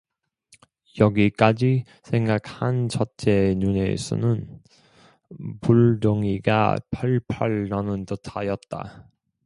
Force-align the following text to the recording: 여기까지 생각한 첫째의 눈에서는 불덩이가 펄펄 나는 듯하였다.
여기까지 0.99 1.83
생각한 2.01 2.89
첫째의 2.89 3.53
눈에서는 3.53 4.59
불덩이가 5.61 6.77
펄펄 6.89 7.69
나는 7.69 8.07
듯하였다. 8.07 9.07